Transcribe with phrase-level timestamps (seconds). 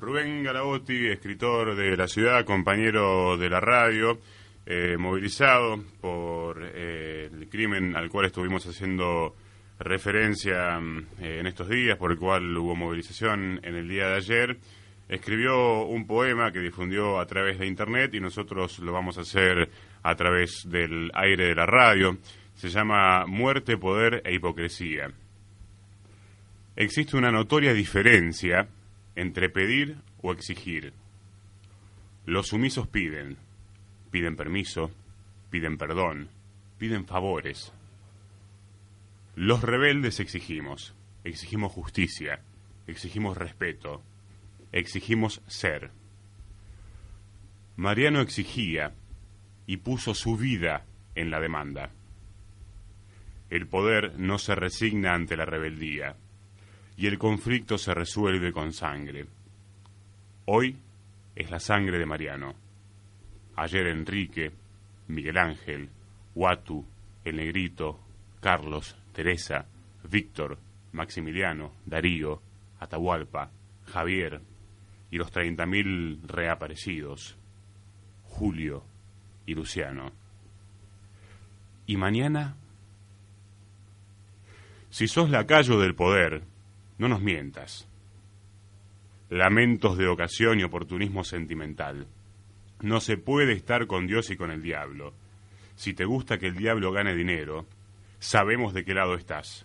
[0.00, 4.18] Rubén Garabotti, escritor de La Ciudad, compañero de la radio,
[4.64, 9.36] eh, movilizado por eh, el crimen al cual estuvimos haciendo
[9.78, 10.80] referencia
[11.20, 14.56] eh, en estos días, por el cual hubo movilización en el día de ayer,
[15.06, 19.68] escribió un poema que difundió a través de Internet y nosotros lo vamos a hacer
[20.02, 22.16] a través del aire de la radio.
[22.54, 25.10] Se llama Muerte, Poder e Hipocresía.
[26.74, 28.66] Existe una notoria diferencia
[29.16, 30.92] entre pedir o exigir.
[32.26, 33.36] Los sumisos piden,
[34.10, 34.90] piden permiso,
[35.50, 36.28] piden perdón,
[36.78, 37.72] piden favores.
[39.34, 40.94] Los rebeldes exigimos,
[41.24, 42.40] exigimos justicia,
[42.86, 44.02] exigimos respeto,
[44.72, 45.90] exigimos ser.
[47.76, 48.92] Mariano exigía
[49.66, 51.90] y puso su vida en la demanda.
[53.48, 56.16] El poder no se resigna ante la rebeldía
[57.00, 59.24] y el conflicto se resuelve con sangre.
[60.44, 60.76] Hoy
[61.34, 62.54] es la sangre de Mariano.
[63.56, 64.52] Ayer Enrique,
[65.08, 65.88] Miguel Ángel,
[66.34, 66.84] Huatu,
[67.24, 67.98] El Negrito,
[68.40, 69.64] Carlos, Teresa,
[70.10, 70.58] Víctor,
[70.92, 72.42] Maximiliano, Darío,
[72.80, 73.50] Atahualpa,
[73.86, 74.42] Javier
[75.10, 77.38] y los 30.000 reaparecidos,
[78.24, 78.84] Julio
[79.46, 80.12] y Luciano.
[81.86, 82.56] ¿Y mañana?
[84.90, 86.42] Si sos lacayo del poder,
[87.00, 87.88] no nos mientas.
[89.30, 92.06] Lamentos de ocasión y oportunismo sentimental.
[92.82, 95.14] No se puede estar con Dios y con el diablo.
[95.76, 97.64] Si te gusta que el diablo gane dinero,
[98.18, 99.64] sabemos de qué lado estás.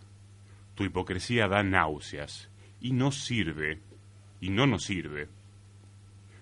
[0.75, 3.79] Tu hipocresía da náuseas y no sirve,
[4.39, 5.27] y no nos sirve.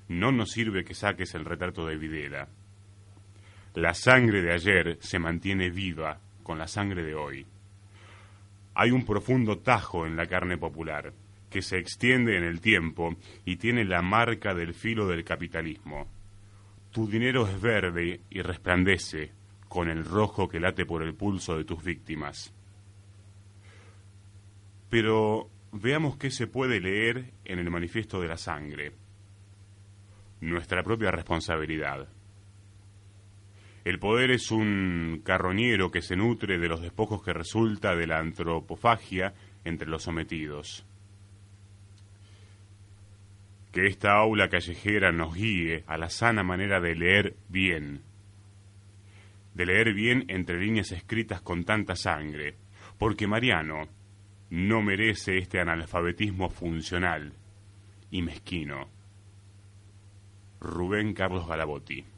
[0.09, 2.49] No nos sirve que saques el retrato de Videla.
[3.73, 7.47] La sangre de ayer se mantiene viva con la sangre de hoy
[8.75, 11.13] hay un profundo tajo en la carne popular
[11.49, 16.07] que se extiende en el tiempo y tiene la marca del filo del capitalismo.
[16.91, 19.31] Tu dinero es verde y resplandece
[19.67, 22.53] con el rojo que late por el pulso de tus víctimas.
[24.89, 28.91] Pero veamos qué se puede leer en el manifiesto de la sangre.
[30.41, 32.07] Nuestra propia responsabilidad.
[33.85, 38.19] El poder es un carroñero que se nutre de los despojos que resulta de la
[38.19, 39.33] antropofagia
[39.65, 40.85] entre los sometidos.
[43.73, 48.03] Que esta aula callejera nos guíe a la sana manera de leer bien,
[49.53, 52.55] de leer bien entre líneas escritas con tanta sangre,
[52.97, 53.89] porque Mariano
[54.49, 57.33] no merece este analfabetismo funcional
[58.11, 58.87] y mezquino.
[60.61, 62.12] Rubén Carlos Galabotti